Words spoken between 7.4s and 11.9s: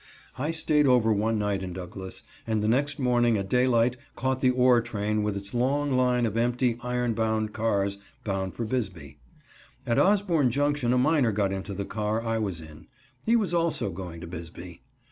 cars, bound for Bisbee. At Osborne Junction a miner got into the